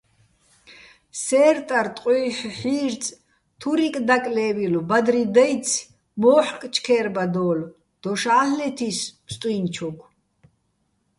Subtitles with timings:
[1.23, 3.17] სე́რტარ ტყუჲჰ̦ი̆ ჰ̦ი́რწი̆,
[3.59, 5.89] თურიკ დაკლე́ვილო̆, ბადრი დაჲცი̆,
[6.21, 10.07] მო́ჰ̦კ ჩქე́რბადოლო̆, დოშ ა́ლ'ლეთ ის ფსტუჲნჩოგო̆.